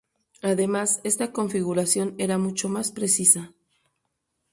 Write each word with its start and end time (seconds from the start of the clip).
Además, 0.41 0.99
esta 1.03 1.31
configuración 1.31 2.15
era 2.17 2.39
mucho 2.39 2.69
más 2.69 2.91
precisa. 2.91 3.53